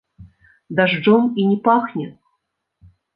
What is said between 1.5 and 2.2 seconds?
пахне.